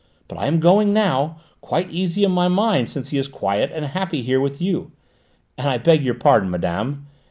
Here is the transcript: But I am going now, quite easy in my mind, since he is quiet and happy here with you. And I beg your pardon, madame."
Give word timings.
But 0.27 0.39
I 0.39 0.47
am 0.47 0.59
going 0.59 0.93
now, 0.93 1.37
quite 1.61 1.91
easy 1.91 2.23
in 2.23 2.31
my 2.31 2.47
mind, 2.47 2.89
since 2.89 3.09
he 3.09 3.19
is 3.19 3.27
quiet 3.27 3.71
and 3.71 3.85
happy 3.85 4.23
here 4.23 4.39
with 4.41 4.59
you. 4.59 4.91
And 5.59 5.69
I 5.69 5.77
beg 5.77 6.03
your 6.03 6.15
pardon, 6.15 6.49
madame." 6.49 7.05